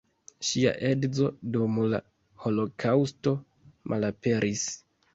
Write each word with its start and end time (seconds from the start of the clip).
Ŝia 0.51 0.71
edzo 0.91 1.27
dum 1.57 1.77
la 1.93 2.01
holokaŭsto 2.47 3.39
malaperis. 3.95 4.69